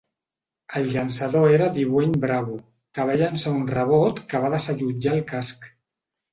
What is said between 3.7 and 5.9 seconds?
rebot que va desallotjar el casc.